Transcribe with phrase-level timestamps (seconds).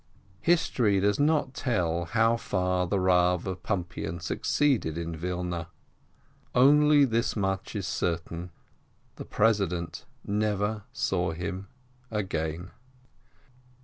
[0.41, 5.67] ."History does not tell how far the Rav of Pumpian succeeded in Wilna.
[6.55, 8.49] Only this much is certain,
[9.17, 11.67] the president never saw him
[12.09, 12.71] again.